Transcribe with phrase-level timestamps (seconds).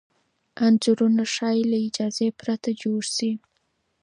[0.65, 3.31] انځورونه ښايي له اجازې پرته جوړ شي.